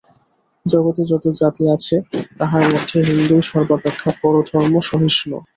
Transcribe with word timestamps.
জগতে 0.65 1.01
যত 1.11 1.25
জাতি 1.39 1.63
আছে, 1.75 1.95
তাহার 2.39 2.63
মধ্যে 2.71 2.97
হিন্দুই 3.07 3.43
সর্বাপেক্ষা 3.49 4.09
পরধর্মসহিষ্ণু। 4.21 5.37